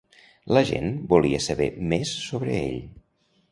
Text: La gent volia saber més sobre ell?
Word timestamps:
La 0.57 0.63
gent 0.69 0.87
volia 1.11 1.43
saber 1.49 1.69
més 1.93 2.17
sobre 2.31 2.59
ell? 2.65 2.83